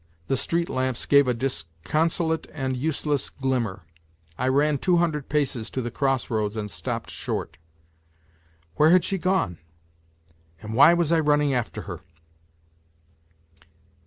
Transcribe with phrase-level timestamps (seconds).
[0.29, 3.83] The street lamps gave a disconsolate and useless glimmer.
[4.35, 7.59] I ran two hundred paces to the cross roads and stopped short.
[8.77, 9.59] Where had she gone?
[10.63, 12.01] And why was I running after her